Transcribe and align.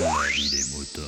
La 0.00 0.14
vie 0.32 0.48
des 0.48 0.64
moutons. 0.78 1.02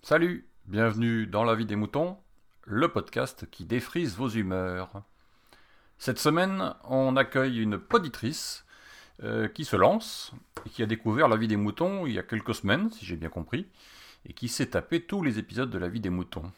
Salut, 0.00 0.48
bienvenue 0.64 1.26
dans 1.26 1.44
La 1.44 1.54
vie 1.54 1.66
des 1.66 1.76
moutons, 1.76 2.16
le 2.64 2.88
podcast 2.88 3.44
qui 3.50 3.66
défrise 3.66 4.16
vos 4.16 4.30
humeurs. 4.30 5.02
Cette 5.98 6.18
semaine, 6.18 6.72
on 6.84 7.14
accueille 7.16 7.60
une 7.60 7.76
poditrice 7.76 8.64
euh, 9.22 9.48
qui 9.48 9.66
se 9.66 9.76
lance 9.76 10.32
et 10.64 10.70
qui 10.70 10.82
a 10.82 10.86
découvert 10.86 11.28
La 11.28 11.36
vie 11.36 11.48
des 11.48 11.58
moutons 11.58 12.06
il 12.06 12.14
y 12.14 12.18
a 12.18 12.22
quelques 12.22 12.54
semaines, 12.54 12.90
si 12.90 13.04
j'ai 13.04 13.16
bien 13.16 13.28
compris, 13.28 13.66
et 14.26 14.32
qui 14.32 14.48
s'est 14.48 14.70
tapé 14.70 15.02
tous 15.02 15.22
les 15.22 15.38
épisodes 15.38 15.68
de 15.68 15.78
La 15.78 15.90
vie 15.90 16.00
des 16.00 16.08
moutons. 16.08 16.50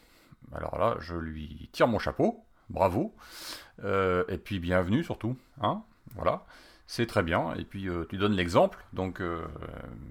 Alors 0.53 0.79
là, 0.79 0.95
je 1.01 1.15
lui 1.15 1.67
tire 1.73 1.89
mon 1.89 1.99
chapeau, 1.99 2.45
bravo, 2.69 3.13
euh, 3.83 4.23
et 4.29 4.37
puis 4.37 4.59
bienvenue 4.59 5.03
surtout, 5.03 5.35
hein, 5.59 5.83
voilà. 6.13 6.45
C'est 6.87 7.07
très 7.07 7.23
bien, 7.23 7.53
et 7.55 7.63
puis 7.63 7.89
euh, 7.89 8.05
tu 8.09 8.17
donnes 8.17 8.33
l'exemple, 8.33 8.85
donc 8.93 9.21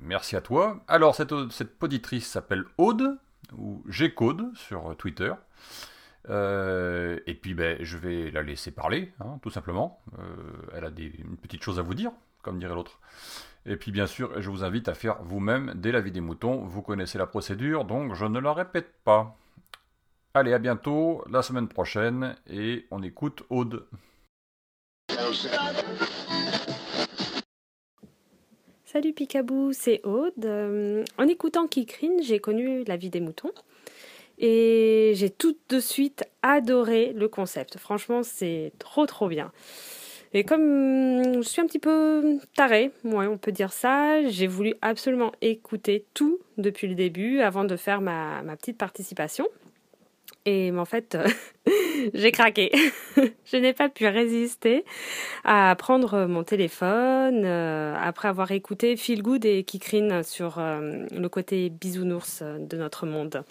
merci 0.02 0.36
à 0.36 0.40
toi. 0.40 0.82
Alors 0.88 1.14
cette, 1.14 1.78
poditrice 1.78 2.26
s'appelle 2.26 2.64
Aude, 2.78 3.18
ou 3.56 3.82
G-Code 3.88 4.54
sur 4.56 4.96
Twitter. 4.96 5.32
Euh, 6.30 7.18
et 7.26 7.34
puis 7.34 7.54
ben, 7.54 7.76
je 7.80 7.98
vais 7.98 8.30
la 8.30 8.42
laisser 8.42 8.70
parler, 8.70 9.12
hein, 9.20 9.38
tout 9.42 9.50
simplement. 9.50 10.00
Euh, 10.18 10.24
elle 10.74 10.84
a 10.84 10.90
des, 10.90 11.12
une 11.18 11.36
petite 11.36 11.62
chose 11.62 11.78
à 11.78 11.82
vous 11.82 11.94
dire, 11.94 12.12
comme 12.42 12.58
dirait 12.58 12.74
l'autre. 12.74 12.98
Et 13.66 13.76
puis 13.76 13.92
bien 13.92 14.06
sûr, 14.06 14.40
je 14.40 14.50
vous 14.50 14.64
invite 14.64 14.88
à 14.88 14.94
faire 14.94 15.22
vous-même 15.22 15.72
dès 15.76 15.92
la 15.92 16.00
vie 16.00 16.12
des 16.12 16.20
moutons. 16.20 16.64
Vous 16.64 16.82
connaissez 16.82 17.18
la 17.18 17.26
procédure, 17.26 17.84
donc 17.84 18.14
je 18.14 18.24
ne 18.24 18.38
la 18.38 18.52
répète 18.52 18.92
pas. 19.04 19.36
Allez, 20.34 20.52
à 20.52 20.58
bientôt, 20.58 21.24
la 21.30 21.42
semaine 21.42 21.68
prochaine, 21.68 22.36
et 22.48 22.86
on 22.90 23.02
écoute 23.02 23.44
Aude. 23.50 23.86
Salut 28.84 29.12
Picabou, 29.12 29.72
c'est 29.72 30.00
Aude. 30.04 30.32
Euh, 30.44 31.04
en 31.18 31.26
écoutant 31.26 31.66
Kikrine, 31.66 32.22
j'ai 32.22 32.38
connu 32.38 32.84
la 32.84 32.96
vie 32.96 33.10
des 33.10 33.20
moutons. 33.20 33.50
Et 34.38 35.12
j'ai 35.16 35.30
tout 35.30 35.56
de 35.68 35.80
suite 35.80 36.24
adoré 36.42 37.12
le 37.12 37.28
concept. 37.28 37.78
Franchement, 37.78 38.22
c'est 38.22 38.72
trop 38.78 39.06
trop 39.06 39.28
bien. 39.28 39.52
Et 40.32 40.44
comme 40.44 41.42
je 41.42 41.48
suis 41.48 41.60
un 41.60 41.66
petit 41.66 41.78
peu 41.78 42.38
tarée, 42.56 42.90
on 43.04 43.38
peut 43.38 43.52
dire 43.52 43.72
ça, 43.72 44.26
j'ai 44.28 44.46
voulu 44.46 44.74
absolument 44.82 45.32
écouter 45.40 46.04
tout 46.14 46.38
depuis 46.58 46.88
le 46.88 46.94
début 46.94 47.40
avant 47.40 47.64
de 47.64 47.76
faire 47.76 48.00
ma 48.00 48.42
petite 48.56 48.78
participation. 48.78 49.46
Et 50.46 50.70
en 50.72 50.84
fait, 50.84 51.16
j'ai 52.14 52.32
craqué. 52.32 52.70
je 53.46 53.56
n'ai 53.56 53.72
pas 53.72 53.88
pu 53.88 54.06
résister 54.06 54.84
à 55.42 55.74
prendre 55.78 56.26
mon 56.26 56.44
téléphone 56.44 57.44
euh, 57.44 57.94
après 57.98 58.28
avoir 58.28 58.50
écouté 58.52 58.96
Feel 58.96 59.22
Good 59.22 59.46
et 59.46 59.64
Kikrine 59.64 60.22
sur 60.22 60.58
euh, 60.58 61.06
le 61.10 61.28
côté 61.28 61.70
bisounours 61.70 62.42
de 62.42 62.76
notre 62.76 63.06
monde. 63.06 63.42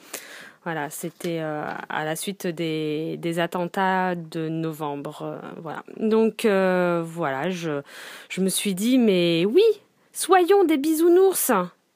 Voilà, 0.66 0.90
c'était 0.92 1.40
euh, 1.42 1.66
à 1.90 2.06
la 2.06 2.16
suite 2.16 2.46
des, 2.46 3.40
attentats 3.40 4.16
de 4.16 4.48
novembre. 4.48 5.42
voilà. 5.58 5.84
Donc 5.98 6.46
voilà, 6.46 7.50
je, 7.50 7.82
je 8.30 8.42
me 8.42 8.50
suis 8.50 8.76
dit, 8.76 8.98
mais 8.98 9.46
oui, 9.46 9.64
soyons 10.12 10.64
des 10.64 10.78
bisounours. 10.78 11.52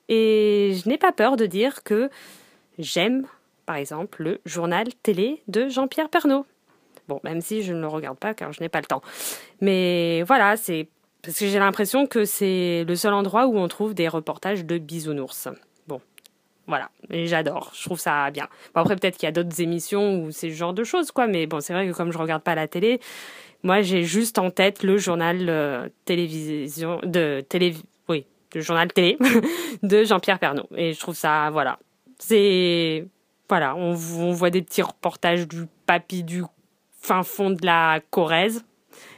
Et 0.09 0.73
je 0.73 0.90
n'ai 0.90 0.98
pas 0.98 1.12
peur 1.12 1.38
de 1.38 1.45
dire 1.45 1.84
que 1.84 2.09
j'aime 2.80 3.25
par 3.68 3.76
exemple 3.76 4.23
le 4.23 4.42
journal 4.46 4.88
télé 5.04 5.44
de 5.48 5.68
Jean-Pierre 5.68 6.10
Pernaud. 6.10 6.48
Bon, 7.08 7.20
même 7.23 7.42
si 7.42 7.62
je 7.62 7.74
ne 7.74 7.82
le 7.82 7.88
regarde 7.88 8.18
pas 8.18 8.34
car 8.34 8.52
je 8.52 8.62
n'ai 8.62 8.70
pas 8.70 8.80
le 8.80 8.86
temps. 8.86 9.02
Mais 9.62 10.24
voilà, 10.24 10.58
c'est 10.58 10.88
parce 11.22 11.38
que 11.38 11.48
j'ai 11.48 11.59
l'impression 11.59 12.08
que 12.08 12.26
c'est 12.26 12.86
le 12.88 12.96
seul 12.96 13.14
endroit 13.14 13.48
où 13.48 13.58
on 13.58 13.68
trouve 13.68 13.94
des 13.94 14.08
reportages 14.08 14.66
de 14.66 14.78
bisounours. 14.78 15.50
Bon, 15.86 16.02
voilà, 16.68 16.90
j'adore, 17.09 17.72
je 17.76 17.84
trouve 17.84 18.00
ça 18.00 18.32
bien. 18.32 18.47
Bon, 18.74 18.81
après, 18.81 18.96
peut-être 18.96 19.18
qu'il 19.18 19.28
y 19.28 19.30
a 19.30 19.34
d'autres 19.34 19.62
émissions 19.62 20.22
où 20.22 20.31
c'est 20.31 20.50
ce 20.50 20.56
genre 20.56 20.74
de 20.74 20.86
choses, 20.86 21.12
quoi, 21.12 21.28
mais 21.28 21.46
bon, 21.46 21.59
c'est 21.59 21.74
vrai 21.74 21.88
que 21.88 21.94
comme 21.94 22.14
je 22.14 22.18
regarde 22.18 22.44
pas 22.44 22.56
la 22.56 22.70
télé, 22.70 23.02
moi 23.64 23.81
j'ai 23.81 24.03
juste 24.03 24.38
en 24.38 24.50
tête 24.50 24.84
le 24.84 24.97
journal 24.97 25.50
euh, 25.50 25.90
télévision 26.06 27.02
de 27.03 27.44
télé, 27.50 27.75
oui, 28.08 28.25
le 28.56 28.62
journal 28.62 28.91
télé 28.94 29.18
de 29.84 30.06
Jean-Pierre 30.06 30.40
Pernaud. 30.40 30.68
Et 30.78 30.94
je 30.94 31.00
trouve 31.00 31.16
ça, 31.16 31.50
voilà, 31.52 31.80
c'est 32.20 33.06
voilà, 33.50 33.75
on, 33.75 33.94
voit 33.94 34.50
des 34.50 34.62
petits 34.62 34.81
reportages 34.81 35.47
du 35.47 35.66
papy 35.85 36.24
du 36.24 36.44
fin 37.00 37.24
fond 37.24 37.50
de 37.50 37.66
la 37.66 38.02
Corrèze. 38.12 38.66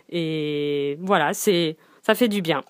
Et 0.10 0.98
voilà, 1.02 1.34
c'est 1.34 1.78
ça 2.04 2.16
fait 2.16 2.28
du 2.28 2.42
bien. 2.42 2.64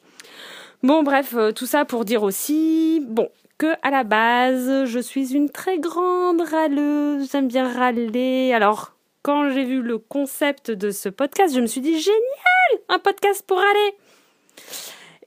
Bon, 0.84 1.04
bref, 1.04 1.34
euh, 1.36 1.52
tout 1.52 1.66
ça 1.66 1.84
pour 1.84 2.06
dire 2.06 2.24
aussi, 2.24 3.06
bon, 3.06 3.30
que 3.58 3.68
à 3.82 3.92
la 3.92 4.06
base, 4.06 4.86
je 4.86 5.00
suis 5.00 5.34
une 5.36 5.50
très 5.50 5.78
grande 5.80 6.42
râleuse, 6.42 7.30
j'aime 7.32 7.48
bien 7.48 7.72
râler. 7.72 8.54
Alors, 8.54 8.94
quand 9.22 9.50
j'ai 9.50 9.66
vu 9.66 9.82
le 9.82 9.98
concept 9.98 10.72
de 10.72 10.92
ce 10.92 11.10
podcast, 11.10 11.54
je 11.54 11.60
me 11.60 11.68
suis 11.68 11.82
dit 11.82 12.00
génial, 12.00 12.84
un 12.88 13.00
podcast 13.00 13.44
pour 13.46 13.58
râler. 13.58 13.96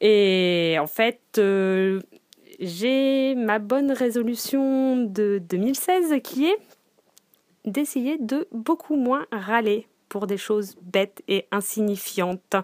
Et 0.00 0.76
en 0.80 0.86
fait, 0.86 1.20
euh, 1.38 2.00
j'ai 2.62 3.34
ma 3.34 3.58
bonne 3.58 3.90
résolution 3.90 4.96
de 4.96 5.42
2016 5.48 6.14
qui 6.22 6.46
est 6.46 6.58
d'essayer 7.64 8.18
de 8.18 8.46
beaucoup 8.52 8.96
moins 8.96 9.26
râler 9.32 9.88
pour 10.08 10.26
des 10.26 10.36
choses 10.36 10.76
bêtes 10.80 11.22
et 11.26 11.46
insignifiantes. 11.50 12.54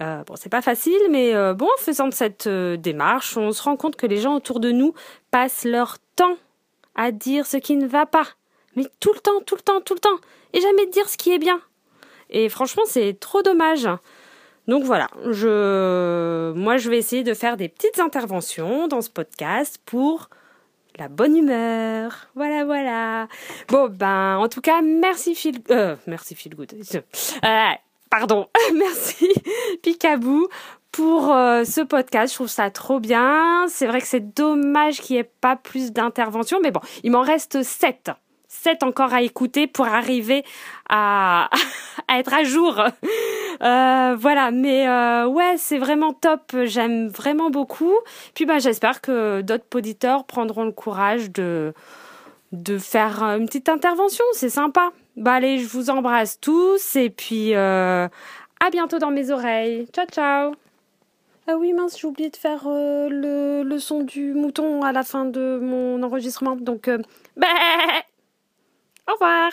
Euh, 0.00 0.22
bon, 0.24 0.34
c'est 0.36 0.50
pas 0.50 0.60
facile, 0.60 1.00
mais 1.10 1.34
euh, 1.34 1.54
bon, 1.54 1.66
en 1.66 1.80
faisant 1.80 2.10
cette 2.10 2.48
euh, 2.48 2.76
démarche, 2.76 3.36
on 3.36 3.52
se 3.52 3.62
rend 3.62 3.76
compte 3.76 3.96
que 3.96 4.06
les 4.06 4.18
gens 4.18 4.34
autour 4.34 4.60
de 4.60 4.72
nous 4.72 4.92
passent 5.30 5.64
leur 5.64 5.98
temps 6.16 6.36
à 6.94 7.10
dire 7.10 7.46
ce 7.46 7.56
qui 7.56 7.76
ne 7.76 7.86
va 7.86 8.04
pas. 8.04 8.26
Mais 8.76 8.84
tout 9.00 9.12
le 9.14 9.20
temps, 9.20 9.40
tout 9.46 9.54
le 9.54 9.62
temps, 9.62 9.80
tout 9.80 9.94
le 9.94 10.00
temps. 10.00 10.18
Et 10.52 10.60
jamais 10.60 10.86
dire 10.86 11.08
ce 11.08 11.16
qui 11.16 11.32
est 11.32 11.38
bien. 11.38 11.60
Et 12.28 12.48
franchement, 12.48 12.82
c'est 12.86 13.18
trop 13.18 13.42
dommage. 13.42 13.88
Donc 14.66 14.84
voilà, 14.84 15.08
je, 15.30 16.52
moi 16.52 16.78
je 16.78 16.88
vais 16.88 16.98
essayer 16.98 17.22
de 17.22 17.34
faire 17.34 17.56
des 17.56 17.68
petites 17.68 17.98
interventions 17.98 18.88
dans 18.88 19.02
ce 19.02 19.10
podcast 19.10 19.78
pour 19.84 20.30
la 20.98 21.08
bonne 21.08 21.36
humeur. 21.36 22.28
Voilà, 22.34 22.64
voilà. 22.64 23.28
Bon, 23.68 23.88
ben, 23.88 24.36
en 24.38 24.48
tout 24.48 24.60
cas, 24.60 24.80
merci 24.80 25.34
Phil, 25.34 25.60
euh, 25.70 25.96
merci 26.06 26.34
Phil 26.34 26.54
Good. 26.54 26.72
Euh, 27.44 27.70
pardon, 28.10 28.46
merci 28.74 29.28
Picabou 29.82 30.48
pour 30.92 31.32
euh, 31.32 31.64
ce 31.64 31.80
podcast. 31.80 32.32
Je 32.32 32.36
trouve 32.36 32.48
ça 32.48 32.70
trop 32.70 33.00
bien. 33.00 33.66
C'est 33.68 33.86
vrai 33.86 34.00
que 34.00 34.06
c'est 34.06 34.34
dommage 34.34 35.00
qu'il 35.00 35.16
n'y 35.16 35.20
ait 35.20 35.30
pas 35.40 35.56
plus 35.56 35.92
d'interventions, 35.92 36.60
mais 36.62 36.70
bon, 36.70 36.80
il 37.02 37.10
m'en 37.10 37.22
reste 37.22 37.62
sept. 37.62 38.10
7 38.48 38.84
encore 38.84 39.12
à 39.12 39.22
écouter 39.22 39.66
pour 39.66 39.86
arriver 39.86 40.44
à 40.88 41.50
être 42.08 42.32
à 42.32 42.44
jour. 42.44 42.80
Euh, 43.62 44.16
voilà, 44.18 44.50
mais 44.50 44.88
euh, 44.88 45.26
ouais, 45.26 45.54
c'est 45.56 45.78
vraiment 45.78 46.12
top. 46.12 46.54
J'aime 46.64 47.08
vraiment 47.08 47.50
beaucoup. 47.50 47.94
Puis 48.34 48.46
bah, 48.46 48.58
j'espère 48.58 49.00
que 49.00 49.40
d'autres 49.42 49.64
auditeurs 49.74 50.24
prendront 50.24 50.64
le 50.64 50.72
courage 50.72 51.30
de 51.30 51.72
de 52.52 52.78
faire 52.78 53.22
une 53.22 53.46
petite 53.46 53.68
intervention. 53.68 54.24
C'est 54.32 54.50
sympa. 54.50 54.90
Bah 55.16 55.34
allez, 55.34 55.58
je 55.58 55.66
vous 55.66 55.90
embrasse 55.90 56.38
tous 56.40 56.96
et 56.96 57.10
puis 57.10 57.54
euh, 57.54 58.08
à 58.64 58.70
bientôt 58.70 58.98
dans 58.98 59.10
mes 59.10 59.30
oreilles. 59.30 59.86
Ciao 59.92 60.06
ciao. 60.06 60.54
Ah 61.46 61.56
oui 61.58 61.72
mince, 61.72 61.98
j'ai 61.98 62.06
oublié 62.06 62.30
de 62.30 62.36
faire 62.36 62.62
euh, 62.66 63.08
le, 63.10 63.62
le 63.68 63.78
son 63.78 64.02
du 64.02 64.32
mouton 64.32 64.82
à 64.82 64.92
la 64.92 65.02
fin 65.02 65.24
de 65.24 65.58
mon 65.60 66.02
enregistrement. 66.02 66.56
Donc 66.56 66.88
bah 67.36 67.46
au 69.08 69.12
revoir 69.12 69.52